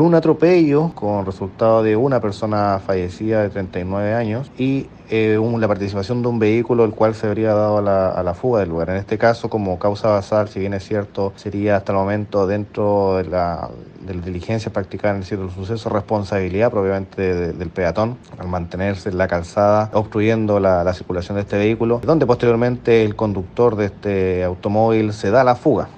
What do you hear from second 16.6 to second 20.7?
propiamente de, del peatón al mantenerse en la calzada, obstruyendo